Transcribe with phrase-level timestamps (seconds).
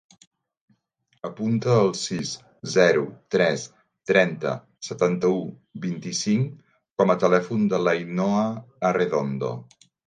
[1.29, 2.31] Apunta el sis,
[2.77, 3.05] zero,
[3.37, 3.67] tres,
[4.13, 4.57] trenta,
[4.91, 5.39] setanta-u,
[5.87, 6.53] vint-i-cinc
[7.01, 8.47] com a telèfon de l'Ainhoa
[8.93, 9.57] Arredondo.